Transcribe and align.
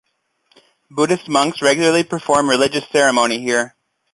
Buddhist 0.89 1.29
monks 1.29 1.61
regularly 1.61 2.03
perform 2.03 2.49
religious 2.49 2.87
ceremony 2.89 3.37
here. 3.37 3.75